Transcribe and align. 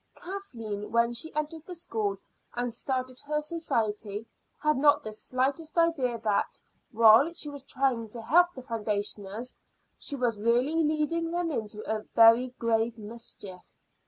Kathleen, 0.15 0.91
when 0.91 1.13
she 1.13 1.31
entered 1.35 1.67
the 1.67 1.75
school 1.75 2.17
and 2.55 2.73
started 2.73 3.21
her 3.21 3.39
society, 3.39 4.25
had 4.59 4.75
not 4.77 5.03
the 5.03 5.13
slightest 5.13 5.77
idea 5.77 6.17
that, 6.17 6.59
while 6.91 7.31
she 7.33 7.49
was 7.49 7.61
trying 7.61 8.09
to 8.09 8.21
help 8.23 8.51
the 8.55 8.63
foundationers, 8.63 9.55
she 9.99 10.15
was 10.15 10.41
really 10.41 10.83
leading 10.83 11.29
them 11.29 11.51
into 11.51 12.03
very 12.15 12.47
grave 12.57 12.97
mischief. 12.97 13.75